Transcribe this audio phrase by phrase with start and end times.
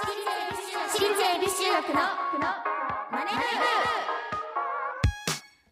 [0.00, 0.06] 私
[1.04, 2.00] 立恵比寿中学の
[3.12, 3.32] マネ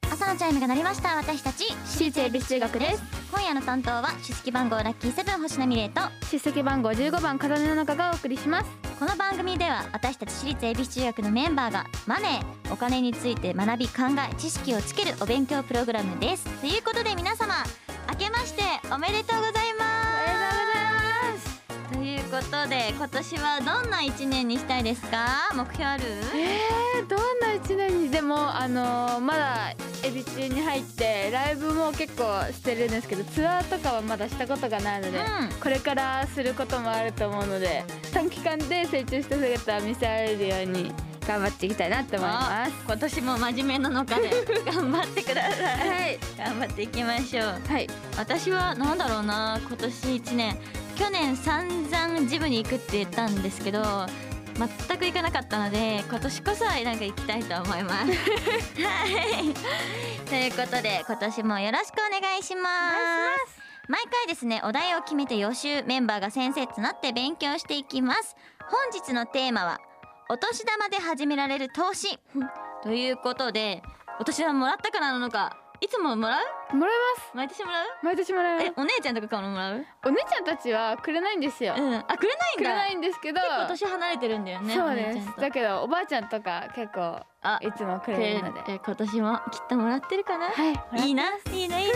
[0.03, 3.03] ブ朝のチャイムが鳴りました私たち私立恵比寿中学です
[3.33, 17.55] 今夜の担当は出席番号ラッキーセブン星名美玲と出席番号15番風の中がお送りしますこの番組では私たち私立恵比寿中学のメンバーがマネーお金について学び考え知識をつけるお勉強プログラムですということで皆様
[18.11, 19.58] 明けましておめでとうございます
[22.29, 25.51] ことで今年はどんな一年にしたいですか？
[25.55, 26.05] 目標ある？
[26.35, 28.11] えー、どんな一年に？
[28.11, 29.75] でもあのーまだ
[30.05, 35.25] エビ中に入ってライブも結構してるんですけどツアーとかはまだしたことがないので、うん。
[35.61, 40.93] これからすることもあると思うので短期間で成長した姿を見せられるように
[41.27, 42.73] 頑張っていきたいなって思います。
[42.87, 44.31] 今年も真面目なのかで
[44.73, 45.89] 頑張ってください。
[45.89, 46.19] はい。
[46.39, 47.61] 頑張っていきましょう。
[47.69, 47.87] はい。
[48.17, 50.57] 私はなんだろうな今年一年
[50.99, 53.83] 去年散々ジムに行くって言ったんですけど
[54.57, 58.07] 全く行かなかったので今年こそはなんか行きたいと思います。
[58.83, 59.55] はい。
[60.29, 62.91] ということで今年もよろしくお願いしま
[63.47, 63.61] す。
[63.89, 68.35] 毎回ですねお題を決めて予習メンバーが先生となって勉強していきます。
[68.61, 69.81] 本日のテーマは
[70.29, 72.19] お年玉で始められる投資。
[72.83, 73.83] ということで
[74.19, 76.39] お年玉もらったからなのかいつももら
[76.73, 76.77] う？
[76.77, 77.31] もらいます。
[77.35, 77.87] 毎年もらう？
[78.03, 78.67] 毎年もらいます。
[78.67, 79.85] えお姉ちゃんとかからもらう？
[80.05, 81.95] お姉ちゃんたちはくれないんですよ、うん。
[81.95, 82.59] あくれないんだ。
[82.59, 83.41] くれないんですけど。
[83.41, 85.19] 結構年離れてるんだよねそうお姉ちゃんと。
[85.21, 88.63] ですだけどおばあちゃんとか結構あいつもくくれれるので。
[88.63, 90.47] て今年もきっともらってるかな？
[90.47, 91.07] はい。
[91.07, 91.95] いいないいないいな。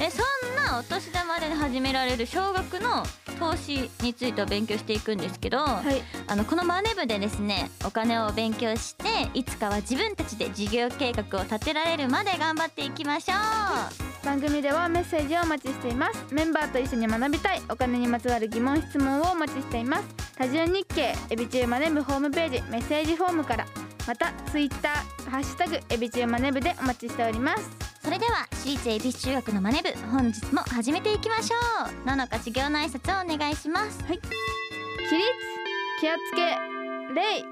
[0.00, 3.02] えそんなお年玉で始められる少額の
[3.38, 6.02] 投資についてを勉強していくんですけど、はい。
[6.26, 14.26] あのこのマネ部でですねお金を勉強していつかは自分たちで事業計画を立てられるまで頑張っていきましょう。
[14.26, 16.34] 番組ではメッセージをお待ちしています。
[16.34, 20.04] メンバーと一緒に学びたいお金にまつわる疑問質問をお待ちしています。
[20.36, 23.66] 多重日経エビチューマネブホームページメッセージフォームから
[24.06, 31.56] またツイッターハッシュタグエビチューマネブでお待ちしておりますそれでは私立恵比寿中学のマネ部本日も始めていきましょ
[32.04, 32.08] う。
[32.08, 33.98] ののか授業の挨拶をお願いします。
[33.98, 34.22] 起立
[36.00, 36.40] 気をつけ
[37.14, 37.44] 礼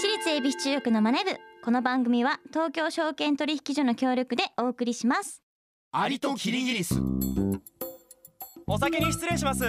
[0.00, 5.42] 私立恵比寿中学のマネ部この番組は東京証券取引所の協力でお送りします。
[5.92, 6.94] アリとキリギリス。
[8.66, 9.64] お先に失礼します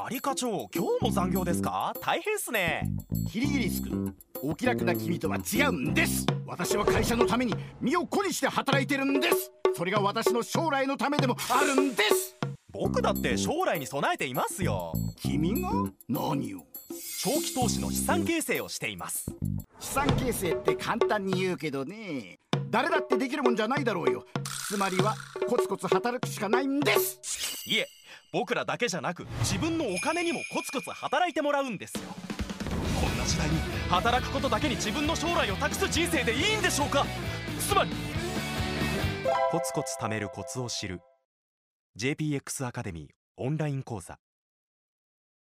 [0.00, 1.92] アリ課長今日も残業ですか？
[2.00, 2.88] 大変っすね。
[3.32, 6.24] キリギリス君お気楽な君とは違うんです。
[6.46, 9.50] 私は会社のために身を粉にして働いてるんです。
[9.76, 12.36] それが私の将来のためでもあるんです。
[12.70, 14.92] 僕だって将来に備えていますよ。
[15.20, 15.70] 君が？
[16.08, 16.60] 何を？
[17.20, 19.26] 長期投資の資産形成をしています。
[19.80, 22.38] 資産形成って簡単に言うけどね
[22.70, 24.24] 誰だってできるもんじゃないだろうよ。
[24.68, 25.16] つまりは
[25.48, 27.18] コツコツ働くしかないんです。
[27.66, 27.86] いえ
[28.32, 32.00] 僕らだけじゃなく自分のお金にもコツコツ働いてもらうんですよ。
[33.00, 33.58] こんな時代に
[33.88, 37.06] 働くことだけに自分の将来を託す人生でいいんでしょうか？
[37.58, 37.90] つまり
[39.50, 41.00] コツコツ貯めるコツを知る。
[41.96, 44.18] JPX アカデミーオンライン講座。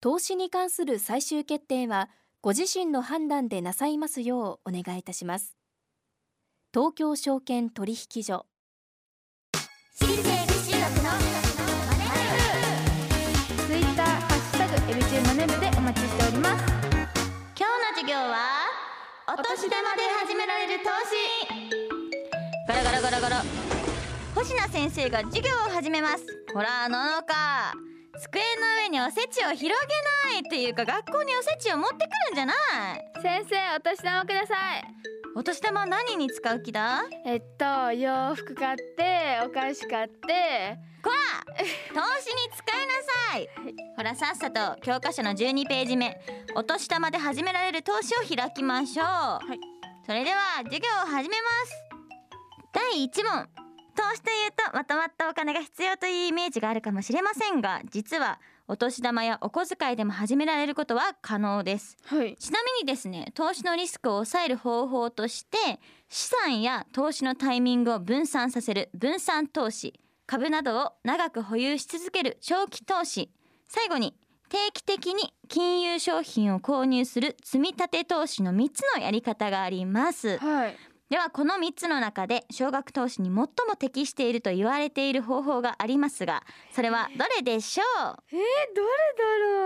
[0.01, 2.11] 投資に関する最終決定は
[2.43, 5.57] ご自身の判断でなさいますようお願いいたします。
[6.75, 8.45] 東京証券取引所。
[14.87, 16.65] エビチューマネブでお待ちしております。
[16.67, 18.69] 今日の授業は
[19.27, 21.17] お年玉で始められる投資。
[22.69, 23.43] ガラガラガラガラ。
[24.35, 26.27] 星名先生が授業を始めます。
[26.53, 27.73] ほらののか。
[28.21, 28.47] 机の
[28.83, 29.71] 上におせちを広げ
[30.31, 32.57] ないっていうか学校におせちを持ってくるんじゃない。
[33.23, 34.85] 先生お年玉ください。
[35.35, 37.05] お年玉何に使う気だ？
[37.25, 41.55] えっと洋服買ってお菓子買ってこら
[41.93, 43.49] 投資に使いなさい。
[43.95, 46.19] ほらさっさと教科書の12ページ目。
[46.55, 49.61] お年玉で始められる投資を開きましょう、い。
[50.07, 51.85] それでは授業を始めます。
[52.73, 53.65] 第1問。
[53.95, 61.97] 投資というとまとまったお金が必要というイメージがあるかもしれませんが実はお年玉やお小遣いでも始められることは可能です。
[62.07, 62.37] はい。
[62.37, 65.59] ちなみにですね投資のリスクを抑える方法として
[66.09, 73.31] 資産や投資のタイミングを分散させる分散投資株などを長く保有し続ける長期投資。
[73.69, 74.15] 最後に
[74.49, 80.39] 定期的に金融商品を購入する積み立て投資の3つのやり方があります。
[80.39, 80.77] はい。
[81.11, 83.49] ではこの3つの中で少額投資に最も
[83.79, 86.43] 適していると言われている方法がありますが
[86.73, 88.17] それはどれでしょう？
[88.33, 88.39] えー、
[88.75, 88.89] どれ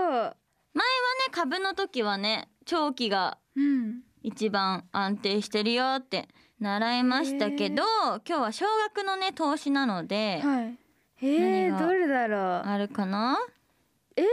[0.03, 0.37] だろう？
[0.77, 0.83] ね
[1.31, 4.01] 株の時はね長期がうん。
[4.21, 6.27] 一番安定してるよって
[6.59, 10.77] 習いましたけど今日は少額のね投資なのではい。
[11.21, 12.39] えー、どれだろう？
[12.65, 13.37] あるかな？
[14.15, 14.23] え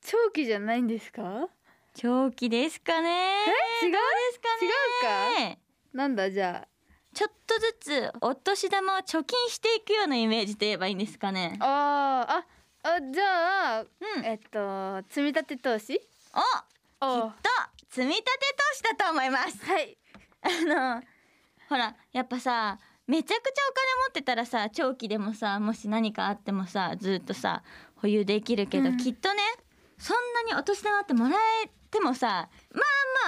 [0.00, 1.48] 長期じゃないんですか？
[1.94, 3.44] 長期ですかね。
[3.82, 3.90] 違う？
[3.90, 3.98] で
[4.32, 4.48] すか
[5.40, 5.46] ね。
[5.46, 5.58] 違うか？
[5.94, 6.66] なんだじゃ
[7.12, 11.56] ちょっとずつお年玉を貯金していくようなイメージと言えばいいんですかね。
[11.60, 14.24] ああーああじゃあうん。
[14.24, 16.00] えっと積み立て投資？
[17.00, 17.50] おおきっと
[17.90, 18.30] 積み立て
[18.72, 19.64] 投資だと思います。
[19.64, 19.98] はい。
[20.42, 20.48] あ
[21.00, 21.02] の
[21.68, 27.62] ほらやっぱさめちゃくちゃお金持ってたらさ長期でもさもし何かあってもさずっとさ
[27.96, 28.96] 保有できるけど、うん。
[28.96, 29.40] きっとね
[29.98, 30.16] そん
[30.46, 32.82] なにお年玉ってもらえてもさま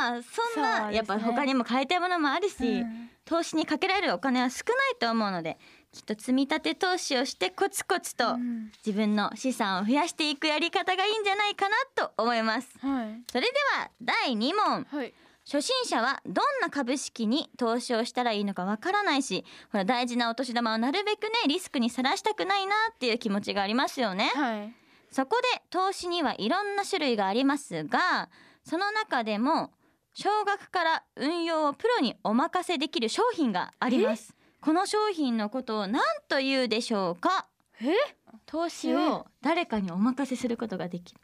[0.06, 0.96] あまあそんなそうですね。
[0.96, 3.10] やっぱ他にも買いたいものもあるし、うん。
[3.24, 5.58] 投資にかけられるお金は少ないと思うので
[5.92, 8.70] きっと積み立て投資をしてコツコツとうん。
[8.84, 12.68] 自分の資産を増やしていくやり方がいいんじゃないかなと思います。
[12.80, 13.22] はい。
[13.30, 14.84] それでは第2問。
[14.84, 15.14] はい
[15.50, 24.30] 初心者はどんな株式に投資をしたらいいのかわからないしほら大事なお年玉をなるべくねリスクにさらしたくないなっていう気持ちがありますよね。
[24.32, 24.72] はい。
[25.10, 28.28] そこで投資にはいろんな種類がありますが
[28.62, 29.72] その中でも
[30.14, 34.36] 少額から運用をプロにお任せできる商品があります。
[34.60, 37.46] この商品のことを何というでしょうか？
[37.80, 37.94] え？
[38.46, 41.20] 投資を誰かにお任せすることができる。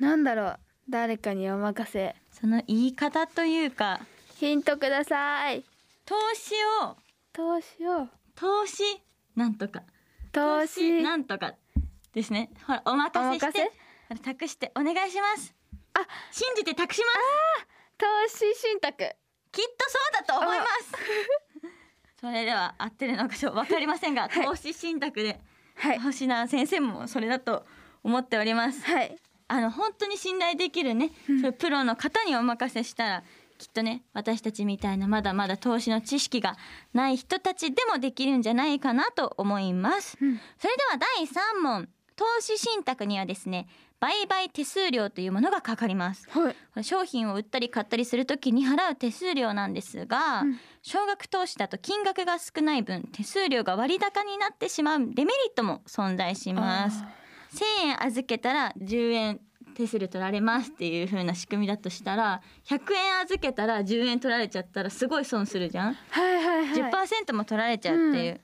[0.00, 0.58] なんだろう。
[0.88, 4.00] 誰かにお任せその言い方というか
[4.34, 5.64] ヒントください。
[6.04, 6.96] 投資を
[7.32, 8.08] 投資を。
[8.34, 8.82] 投資
[9.34, 9.82] なんとか。
[10.32, 11.02] 投資。
[11.02, 11.54] なんとか。
[12.12, 12.50] ですね。
[12.66, 13.70] ほらお任せして。
[14.22, 14.70] 託して。
[14.76, 15.54] お願いします。
[15.94, 16.00] あ。
[16.30, 17.66] 信じて託します。
[17.96, 18.98] 投資信託。
[19.50, 22.20] きっとそうだと思います。
[22.20, 24.44] それでは合ってるのかちょっとわかりませんが、はい。
[24.44, 25.40] 投資信託で
[25.76, 25.98] はい。
[26.00, 27.66] 星名先生もそれだと
[28.02, 28.84] 思っております。
[28.84, 29.16] はい
[29.48, 31.52] あの本当に信頼できるね、うん。
[31.52, 33.22] プロの方にお任せしたら
[33.58, 36.56] きっとね私たちみたいなまだまだ投資の知識が
[36.92, 40.40] ない人たちでもできるんじゃないかなと思います、うん。
[40.58, 41.88] それでは第3問。
[42.16, 43.68] 投資信託にはですね
[44.00, 46.26] 売買手数料というものがかかります。
[46.30, 46.84] はい。
[46.84, 50.58] 商品を売ったり買ったりするときに払う手数料なんですが、うん。
[50.80, 57.04] 少額投資だと金額が少ない分手数料が割高になってしまうデメリットも存在します
[57.56, 59.40] 1000円預けたら10円
[59.74, 66.90] 手数料取られますっていう風な仕組みだとしたら100円預けたら10円取られちゃったらすごい損するじゃん、はいはいはい。
[66.90, 68.40] 10%も取られちゃうっていう、うん。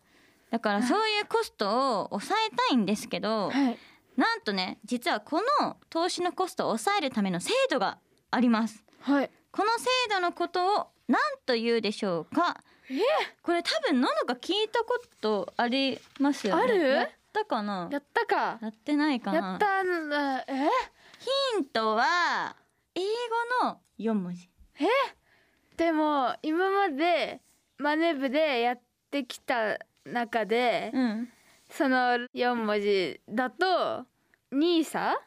[0.51, 3.79] だからそういうコストを抑えたいんですけど、はい。
[4.17, 7.97] なんとね実はこの投資のコストを抑えるための制度が
[8.31, 8.85] あります。
[9.01, 9.31] はい。
[9.51, 12.63] この制度のことを何と言うでしょうか？
[12.91, 13.01] え
[13.43, 16.63] これ多分ののか聞いたことありますよね。
[16.63, 16.79] ある？
[16.79, 17.89] やったかな？
[17.91, 18.59] やったか。
[18.61, 19.39] やってないかな？
[19.39, 20.41] やったんだ。
[20.41, 20.69] え？
[21.57, 22.55] ヒントは
[22.95, 23.01] 英
[23.63, 24.51] 語の4文字。
[25.77, 27.41] でも今まで
[27.79, 28.81] マネ部でやっ
[29.11, 31.29] てきた中で、うん。
[31.71, 31.97] その
[32.35, 34.05] 4文字だと
[34.53, 35.19] ニーサ？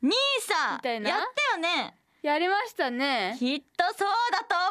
[0.00, 0.76] ニーサ！
[0.76, 1.10] みたいな？
[1.10, 1.18] やっ
[1.52, 1.94] たよね。
[2.22, 3.36] やりましたね。
[3.38, 4.68] きっとそうだと思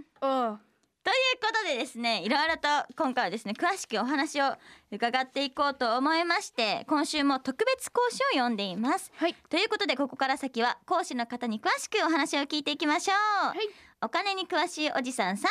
[0.00, 0.52] います。
[0.52, 0.60] おう
[1.04, 2.66] ということでですねいろいろと
[2.96, 4.54] 今回はですね詳しくお話を
[4.90, 9.12] 伺っていこうと思いまして今週も特別講師を読んでいます。
[9.16, 9.34] はい。
[9.50, 13.68] ということでここから先は講師の方に詳しくお話を聞いていきましょう、はい。
[14.00, 15.46] お金に詳しいおじさん3号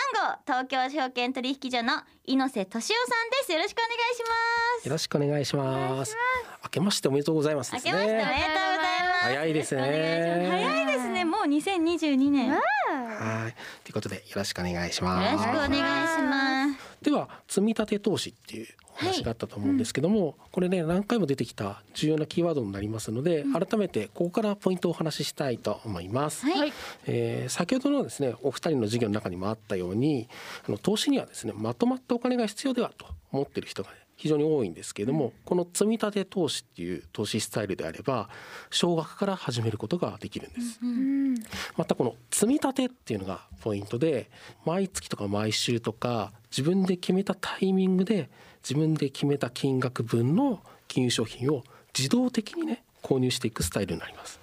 [0.45, 3.51] 東京証券取引所の猪瀬俊夫さんです。
[3.51, 4.87] よろしくお願いします。
[4.87, 6.17] よろしくお願いします。
[6.63, 8.47] 明けましておめでとうございますです明けましておめでとうございね。
[8.47, 9.23] ます。
[9.23, 10.47] 早いですね。
[10.49, 11.25] 早いですね。
[11.25, 12.47] もう2022年。
[12.49, 12.55] よ
[12.93, 13.55] はい。
[13.83, 15.43] ということでよろしくお願いしろます。
[15.43, 26.45] しくお願いしますでは積み立て投資っていうお話があったと思うんですけども、これね何回も出てきた重要なキーワードになりますので、改めてここからポイントをお話ししたいと思います。
[26.45, 26.73] はい、はい
[27.07, 30.29] えー先ほどのですねお二人の授業の中にもあったように
[30.67, 38.29] あの投資にはですねまとまったお金が必要ではと思っている人が、ね、非常に多いんですけれども、この積み立て投資っていう投資スタイルであれば
[38.69, 40.79] 少額から始めることができるんです。
[40.81, 41.35] うん
[41.75, 44.29] またこの積み立てっていうのがポイントで
[44.65, 48.29] 毎月とか毎週とか自分で決めたタイミングで
[48.63, 51.63] 自分で決めた金額分の金融商品を
[51.97, 54.39] 自動的にね購入していくスタイルになります。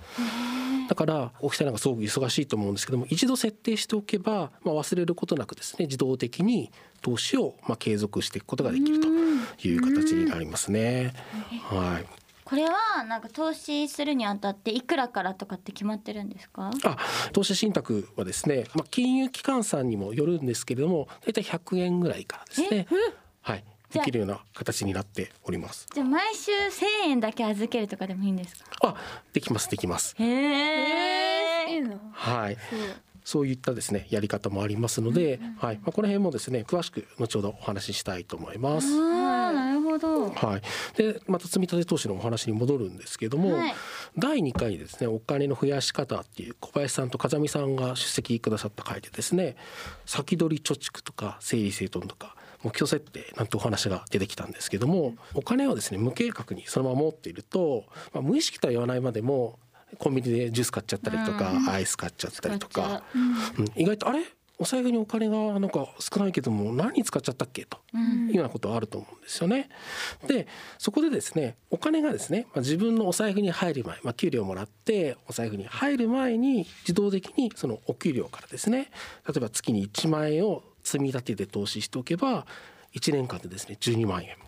[0.90, 11.14] だからお二人なんかすごく忙しいと思うんですけども一度設定しておけば、まあ、忘れることなくですね自動的に投資をまあ継続していくことができるという形になりますね。
[11.62, 12.06] はい。
[12.44, 16.72] これはなんか投資するにあたっていくらからとかって決まってるんですか？
[16.82, 16.96] あ
[17.32, 22.88] 投資信託はですね、まあ、金融機関さんにもよるんですけれども大体100円ぐらいからですね、
[23.42, 25.86] はい、できるような形になっております。
[25.92, 28.64] じゃあ毎週1000円だけ預けるとかでもいいんですか？
[28.82, 28.94] あ
[29.32, 30.14] できますできます。
[30.18, 31.76] へええーい。
[31.78, 31.80] い。
[31.82, 32.56] のはい。
[33.22, 35.76] そういったですねやり方もありますので、はい。
[35.76, 38.88] まあ、この辺もですね詳しく後ほどお話ししたいと思います。
[38.88, 40.30] あーなるほど。
[40.30, 40.62] はい、
[40.96, 43.74] でまた積み立て投資のお話に戻るんですけども、はい。
[44.16, 49.54] 第2回ですねお金の増やし方っていう小林さんと風見さんが出席くださった回でですね
[50.06, 59.58] 先取り貯蓄とか整理整頓とか目標設定なんてお話が出てきたんですけどもお金をですね無計画にそのまま持っていると、まあ、無意識とは言わないまでも
[59.98, 63.02] コンビニでジュース買っちゃったりとか、アイス買っちゃったりとか、
[63.58, 63.62] う。
[63.62, 63.66] ん。
[63.74, 64.22] 意外とあれ
[64.56, 67.64] お財布にお金がなんか少ないけども何に使っちゃったっけ？
[67.64, 67.78] と
[68.28, 69.70] いうようなことはあると思うんですよね。
[70.26, 78.90] でそこでですねお金がですね、まあ、自分のお財布に入る前、まあ、給料もらってお財布に入る前に自動的にそのお給料からですね
[79.26, 82.46] 例えば月に1万円を積み立てて投資しておけば
[82.94, 84.44] 1年間でですね12万円も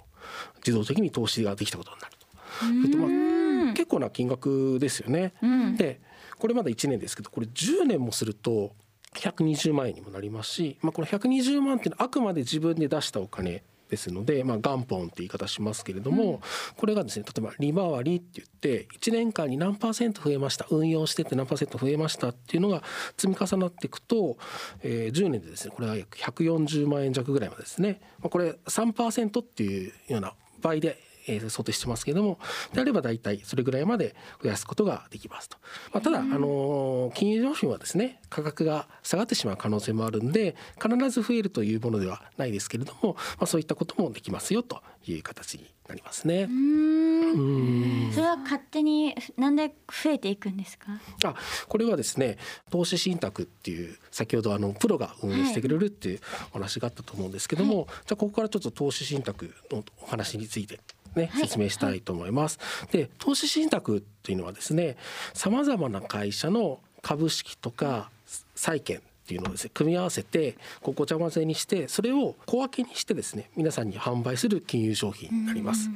[0.58, 2.26] 自動的に投資ができたことになると。
[2.66, 5.32] えっとまあ、結構な金額ですよね。
[5.76, 6.00] で
[6.38, 8.72] これまだ1年ですけどこれ10年もすると
[9.14, 13.62] 120万円にもなりますし、まあ、この120万っていうのはあくまで自分で出したお金
[13.92, 16.40] ですので、まあ、元本って言い方しますけれども、
[16.78, 22.82] これがですね例えば利回りって言って1年間に何パーセント増えました運用してって何パーセント増えましたっていうのが
[23.18, 24.38] 積み重なっていくと、
[24.82, 30.32] えー10年でですねこれは約140万円弱ぐらいまでですね、まあ、これ3%っていうような
[30.62, 32.38] 倍でえー想定してますけれども
[32.72, 35.56] であれば大体それぐらいまで増やすことができますと、
[35.92, 46.44] まあ、ただ、あのー金融商品はですね価格が下がってしまう可能性もあるんで必ず増えるというものではないですけれども、まあ、そういったこともできますよという形になりますね。
[46.44, 48.12] うん。
[48.12, 50.86] それは勝手になんで増えていくんですか？
[51.24, 51.34] あ
[51.68, 52.38] これはですね
[52.70, 60.80] 投資信託っていう先ほどあのプロが運営してくれるっていうお話があったと思うんですけども、じゃあここからちょっと投資信託のお話について
[61.14, 62.58] ね、はい説明したいと思います。
[62.90, 64.96] で投資信託っていうのはですね
[65.34, 68.10] さまざまな会社の株式とか
[68.54, 75.88] 債券っていうのをですね組み合わせてこうごちゃ混ぜにしてそれを小分けにしてですね皆さんに販売する金融商品になります。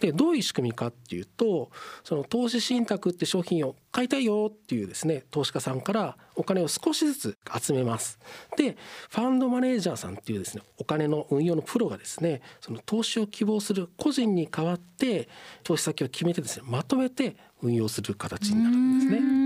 [0.00, 1.70] でどういう仕組みかっていうと
[2.02, 8.18] その投資信託って商品を買いたいよっていうですね投資家さんからお金を少しずつ集めます。
[8.56, 8.76] で
[9.10, 15.28] ファンドマネージャーさんっていうですねお金の運用のプロがですねその投資を希望する個人に代わって
[15.62, 19.42] 投資先を決めてですねまとめて運用する形になるんですね。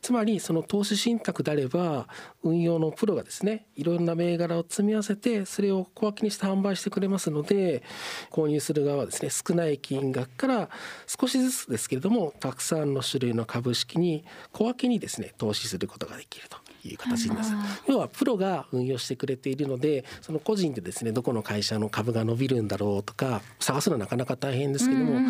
[0.00, 2.06] つまりその投資信託であれば
[2.42, 7.82] 運用のプロがですねいろんな銘柄を積み合わせてそれを小分けにして販売してくれますので
[8.30, 10.70] 購入する側はですね少ない金額から
[11.06, 17.82] 少しずつですけれどもたくさんの種類の株式に小分けにですね投資することができるという形になります。
[17.88, 25.20] 要はプロが運用してくれているのでその個人でですねどこの会社の株が伸びるんだろうとか探すのはなかなか大変ですけども、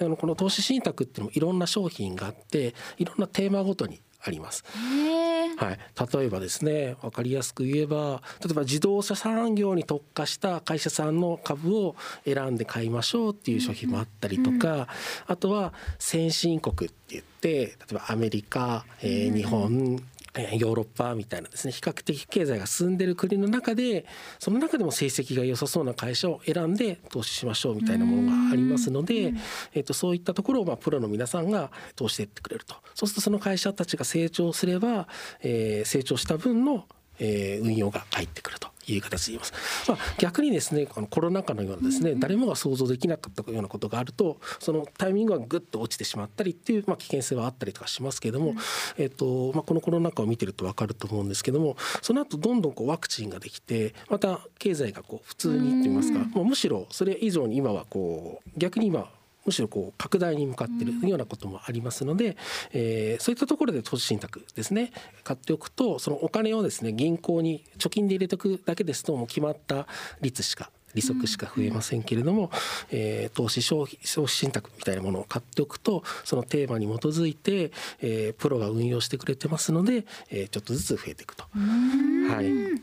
[0.00, 4.64] あのこの投資信託っていうのもいろんな商品があっていろんなテーマごとにあります。
[5.56, 5.78] はい、
[6.18, 14.88] 例えばですね分かりやすく言えば例えば自動車産業に特化した会社さんの株を選んで買いましょうっていう商品もあったりとか、
[15.26, 20.02] あとは先進国って言って例えばアメリカ、えー日本えー
[20.36, 24.06] ヨーロッパみたいなですね比較的経済が進んでる国の中で
[24.38, 29.34] その中でも成績が良さそうな会社を選んで投資しましょうみたいなものがありますので、
[29.74, 35.08] えー、とそういったところをまあプロの皆さんが投資していってくれるとそうするとその会社たちが成長すれば、
[35.42, 36.84] えー成長した分の、
[37.18, 38.68] えー運用が返ってくると。
[38.94, 39.52] いう形で言います、
[39.88, 48.54] まあ、逆にですねこのコロナ禍のようなですね、誰もが想像できなかったようなことがあるとそのタイミングがぐっと落ちてしまったりっていう、まあ、危険性はあったりとかしますけれども、
[48.98, 59.08] えっとまあ、このコロナ禍を見てると分かると思うんですけどもその後どんどんこうワクチンができてまた経済がこう普通にと言いますか、もうむしろそれ以上に今はこう逆に今
[59.46, 62.36] むしろこう拡大に向かっているようなこともありますので、
[62.72, 64.92] えーそういったところで投資信託ですね
[65.24, 69.86] 買っておくとそのお金をですね銀行に貯金で入れておくだけですともう決まった
[70.20, 72.50] 率しか利息しか増えませんけれども、
[72.90, 77.70] えー投資消費消費信託みたいなものを買っておくとそのテーマに基づいて、
[78.00, 81.44] えープロが運用してくれてますので、えーちょっとずつ増えていくと。
[81.52, 82.82] はい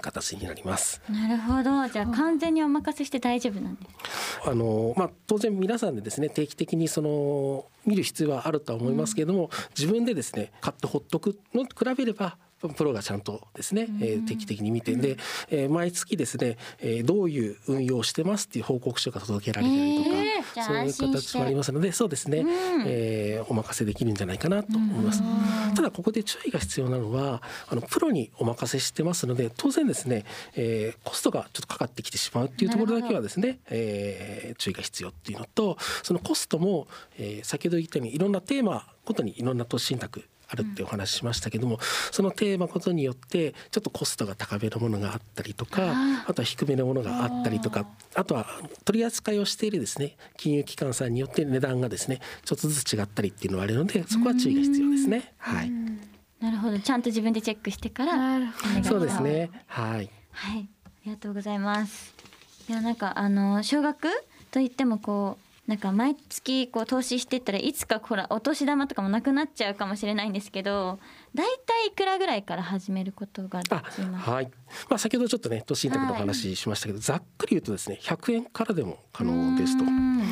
[0.00, 1.00] 形になります。
[1.10, 12.36] なるほどじゃあ完全にお任せして大丈夫なんですあのまあ、当然皆さんでですね定期的にその見る必要はあるとは思いますけれども、自分でですね買ってほっとくのと比べれば
[12.72, 15.16] プロがちゃんとですね、えー定期的に見てで、
[15.50, 22.44] えー毎月ですね、えーどういう運用をしてますっていう報告書が届けられたりとか、えーそういう形もありますのでそうですね、
[22.86, 25.22] えーお任せできるんじゃないかなと思います。
[25.74, 36.86] ただここで注意が必要なのはあのプロにお任せしてますので当然ですね、えーコストがちょっとかかってきてしまうっていうところだけはですね、えー注意が必要っていうのとそのコストも、
[37.18, 41.78] えー先ほど言ったようにいろんなテーマごとにいろんな投資信託ああるってお話ししましたけども、
[42.12, 45.94] そのテーマことによってちょっとコストが高めのものがあったりとか
[46.26, 48.46] あとは低めのものがあったりとかあとは
[48.84, 55.34] 取り扱いをしているですね金融機関さんによって値段がですねちょっとずつ違ったりっていうのがあるのでそこは注意が必要ですね。
[55.38, 55.70] はい、
[56.40, 56.78] なるほど。
[56.78, 58.40] ちゃんと自分でチェックしてから
[58.84, 59.50] そうですね。
[59.66, 60.10] はい。
[60.32, 62.14] はい、ありがとうございます。
[62.68, 64.08] いやなんかあの少額
[64.50, 70.98] といってもこうなんか毎月こう投資してったらいつかほらお年玉とかもなくなっちゃうかもしれないんですけど、
[71.34, 74.24] だいたいいくらぐらいから始めることがであきます？
[74.24, 74.32] か。
[74.32, 74.50] はい。
[74.88, 79.86] まあ先ほどちょっとね投資信託のお話ししましたけど、ざっくり言うとですね100円からでも可能ですとう。
[79.88, 80.22] ん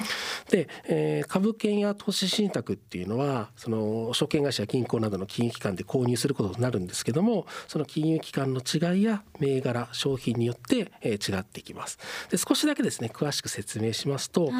[0.50, 11.98] で、えー株券や投資信託っていうのはその証券会社や銀行などの金融機関で購入することになるんですけどもその金融機関の違いや銘柄商品によって、えー違っていきます
[12.30, 14.50] で少しだけですね詳しく説明しますと、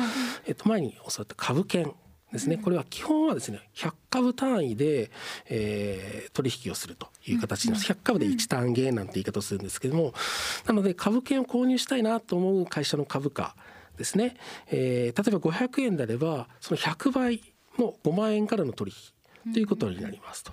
[0.47, 1.93] えっと前に教わった株券
[2.33, 5.11] ですね、これは基本はですね100株単位で、
[5.49, 7.93] えー取引をするという形になります。
[7.93, 10.15] 100株で1単元なんて言い方をするんですけども
[10.67, 13.55] なので株券を購入したいなと思う会社の株価
[13.99, 14.37] ですね、
[14.69, 17.43] えー例えば500円であればその100倍
[17.79, 19.12] の5万円からの取引
[19.53, 20.53] ということになりますと。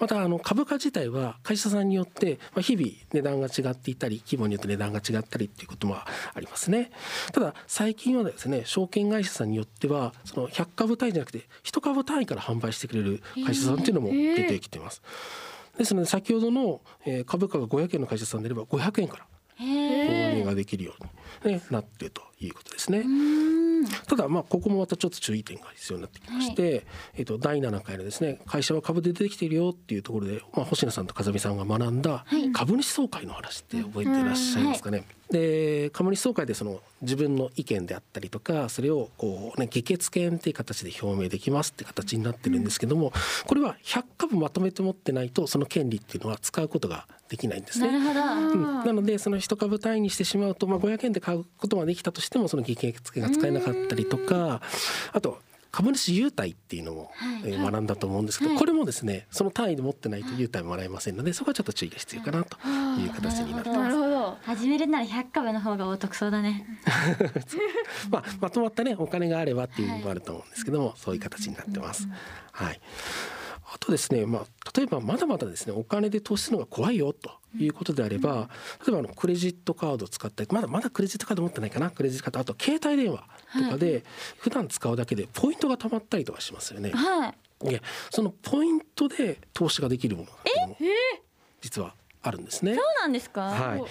[0.00, 6.06] またあの株価自体は会社さんによってまあ日々値段が違っていたり規模によって値段が違ったりっていうこともあ
[6.38, 6.90] りますね。
[7.32, 15.02] ただ最近はですね証券会社さんによってはその100株単位じゃなくて1株単位から販売してくれる会社さんっていうのも出てきています。
[15.78, 19.26] ですので先ほどのえー株価が500円の会社さんであれば500円から
[19.58, 20.94] 購入ができるよ
[21.44, 23.69] うに、ね、なっているということですね。
[24.06, 35.04] ただまあここもまたちょっと注意点が必要になってきまして、えっと第7回のですね会社は株で出てきているよっていうところで、まあ、星野さんと風見さんが学んだ株主総会の話って覚えていらっしゃいますかね。
[35.30, 43.12] で株主総会でその自分の意見であったりとかそれをこうね議決権っていう形で表明できますって形になってるんですけども
[43.46, 47.86] これは100株まとめて持ってないとその権利っていうのは使うことができないんですね。
[47.86, 48.20] なるほど。
[48.20, 48.62] うん。
[48.84, 54.60] なのでその一株単位にしてしまうと、まあ、500円で買うことができたとしてもその議決権が使えなかったりとか
[55.12, 55.38] あと
[55.72, 57.12] 株主優待っていうのも、
[57.44, 62.56] えー学んだと思うんですけど、これもですねその単位で持ってないと優待もらえませんのでそこはちょっと注意が必要かなと
[62.98, 64.36] いう形になってなるほど。
[64.42, 66.66] 始めるなら100株の方がお得そうだね。
[68.10, 72.08] まあ、まとまったねお金があればっていうのもあると思うんですけども、そういう形になってます。
[72.50, 72.80] はい。
[73.72, 74.44] あとですね、まあ、
[74.76, 78.48] 例えばまだまだですねお金で投資するのが怖いよということであれば、
[78.86, 83.24] 例えばあのクレジットカードを使ったりまだまだクレジットカード持ってないかなクレジットカードあと携帯電話
[83.56, 84.02] とかで
[84.38, 86.90] 普段使うだけでポイントが貯まったりとかしますよね。
[86.90, 87.28] は
[87.62, 87.70] い。
[87.70, 87.80] いや
[88.10, 90.76] そのポイントで投資ができるものっていうのも
[91.60, 92.74] 実はあるんですね。
[92.74, 93.42] そうなんですか？
[93.42, 93.82] はい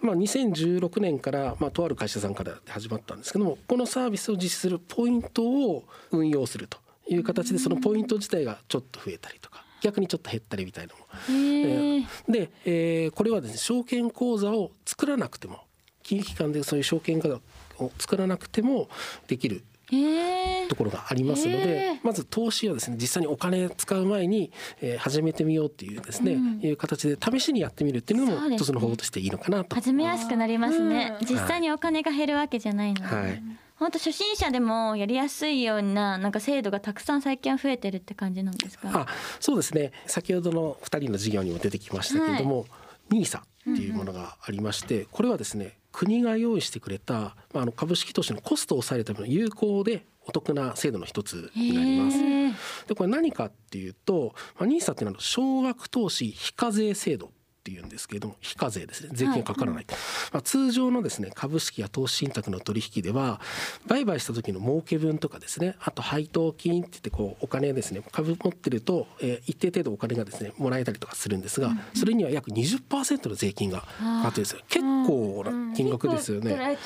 [0.00, 11.06] まあ、2016年から、まあ、とある会社さんから始まったんですけどもこのサービスを実施するポイントを運用するという形でそのポイント自体がちょっと増えたりとか逆にちょっと減ったりみたいなのも
[11.40, 12.06] へえ。
[12.28, 15.60] で、えーこれはですね証券口座を作らなくても
[16.02, 17.36] 金融機関でそういう証券口座
[17.78, 18.88] を作らなくても
[19.26, 19.64] できる。
[20.68, 29.74] ところがありますので、まず投資はですね実際にお金使う前に、えー始めてみようっていうですね、いう形で試しにやってみるっていうのも一つの方法としていいのかなと。
[29.74, 31.16] 始めやすくなりますね。
[31.22, 33.16] 実際にお金が減るわけじゃないので。
[33.16, 33.42] はい
[33.78, 38.90] 本当初心者でもやりやすいようななんか制度がたくさん最近は増えてるって感じなんですか？
[38.92, 39.06] あ
[39.40, 39.92] そうですね。
[40.06, 42.66] 先ほどの2人の授業にも出てきましたけれども、
[43.10, 52.18] NISA っていうものがありまして、これはですね国が用意してくれた、まあ、あの株式投資のコストを抑えるための有効でお得な制度の一つになります。
[52.88, 57.30] でこれ何かっていうと、まあ、NISA っていうのは少額投資非課税制度
[57.68, 59.10] っていうんですけれども非課税ですね。
[59.12, 59.86] 税金がかからない、
[60.32, 63.40] まあ、通常のですね株式や投資信託の取引では
[63.86, 74.60] 売買した時の儲け分とかですねあと配当金って言ってこうお金ですね株持ってると、えー一定程度お金がですねもらえたりとかするんですが、それには約20%の税金がかかってるんですよ。
[74.68, 76.54] 結構な金額ですよね。
[76.54, 76.78] はい、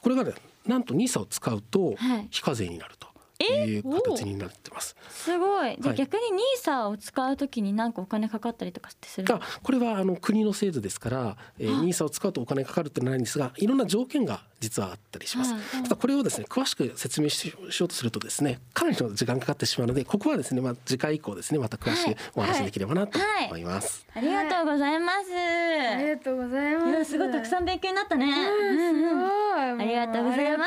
[0.00, 0.32] これがね
[0.66, 2.28] なんと NISA を使うとはい。
[2.30, 3.09] 非課税になると
[3.44, 4.96] いう形になってます。
[5.10, 5.76] すごい。
[5.80, 9.34] じゃあはい逆にニーサを使うときになんかお金かかったりとかってする。
[9.34, 15.52] あこれはあの国の制度ですから、えー、NISA を使うとお金かかるってないんですがいろんな条件が実はあったりします。
[15.52, 24.06] はいただこれをですね詳しく説明ししようとするとですねかなりの時間かかってしまうのでここはですねまあ次回以降ですねまた詳しくお話しできればなとはい思います。
[24.14, 25.30] ありがとうございます。
[25.34, 28.32] ありがとうございますすごいたくさん勉強になったね。
[28.32, 30.64] すうんうんごいありがとうございま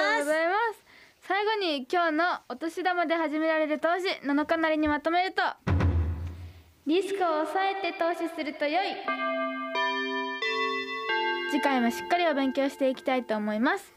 [0.74, 0.83] す
[1.26, 5.42] 最後に今日のお年玉で始められる投資7日なりにまとめると
[6.86, 8.96] リスクを抑えて投資すると良い。
[11.50, 13.94] 次回もしっかりお勉強していきたいと思います。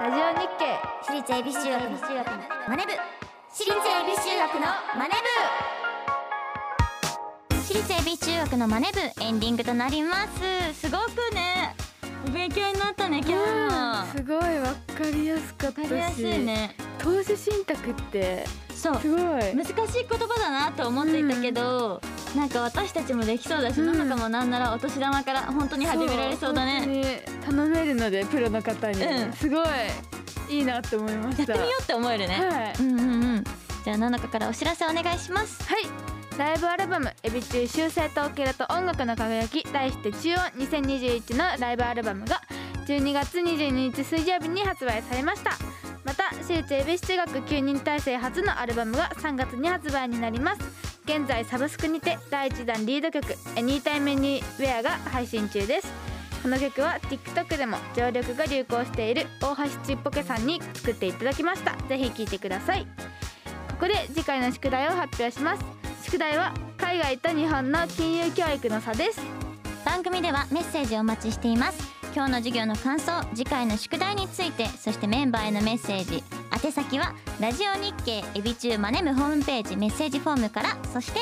[0.00, 2.36] ラジオ日経私立恵比寿中学の
[2.68, 2.92] マネ部。
[3.48, 4.60] 私立恵比寿中学の
[4.98, 5.62] マネ部。
[8.22, 10.80] 中学のマネ部エンディングとなります。
[10.80, 11.74] すごくね。
[12.30, 13.34] 勉強になったね今日。
[13.34, 15.84] もすごいわかりやすかったし。
[15.84, 16.74] わかりやすいね。
[16.98, 18.96] 投資信託ってそう。
[19.00, 19.20] すごい。
[19.20, 19.74] 難しい
[20.08, 22.00] 言葉だなと思っていたけど、
[22.36, 24.08] なんか私たちもできそうだし、うん。
[24.08, 26.86] のもなんならお年玉から本当に始められそうだね。
[26.86, 27.24] ね。
[27.44, 29.32] 頼めるのでプロの方に、うん。
[29.32, 29.66] すごい
[30.48, 32.74] いいなって思いまやっしてたみようって思えるね、はい。
[32.80, 33.44] うんうんうん。
[33.84, 35.62] じゃあののかからお知らせお願いします。
[35.64, 42.40] はいライブアルバム「エビ中修正とオケラと音楽の輝き」題して中音2021のライブアルバムが
[42.88, 45.52] 12月22日水曜日に発売されました。
[46.02, 50.62] また私立恵比寿中学9人体制初のアルバムが3月に発売になります。
[51.04, 55.92] 現在サブスクにて第1弾リード曲「エニータイムニウェア」が配信中です。
[56.42, 61.76] この曲は TikTok でも常緑が流行している大橋ちっぽけさんに作っていただきました。
[61.88, 62.84] ぜひ聴いてください。
[63.68, 65.81] ここで次回の宿題を発表します。
[66.02, 69.20] 宿題は海外と日本の金融教育の差です。
[69.84, 71.78] 番組ではメッセージをお待ちしています。
[72.14, 76.24] 今日の授業の感想次回の宿題についてそしてメンバーへのメッセージ。
[76.52, 81.20] 宛先はラジオ日経エビ中マネ部ホームページメッセージフォームからそして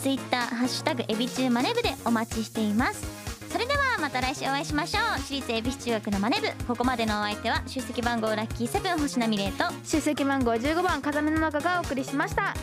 [0.00, 3.06] ツイッターハッシュタグエビ中マネ部でお待ちしています。
[3.52, 5.20] それではまた来週お会いしましょう。
[5.20, 6.48] 私立恵比寿中学のマネ部。
[6.66, 12.54] ここまでのお相手は出席番号ラッキーセブン星名美玲と出席番号15番風見の中がお送りしました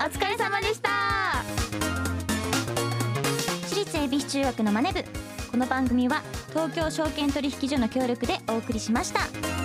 [0.00, 0.90] お疲れ様でした。
[3.66, 5.04] 私立恵比寿中学のマネ部。
[5.50, 9.63] この番組は東京証券取引所の協力でお送りしました。